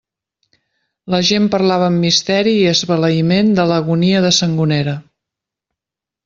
La 1.15 1.19
gent 1.27 1.43
parlava 1.55 1.89
amb 1.89 2.01
misteri 2.05 2.53
i 2.61 2.65
esbalaïment 2.71 3.53
de 3.61 3.67
l'agonia 3.73 4.25
de 4.27 4.33
Sangonera. 4.39 4.97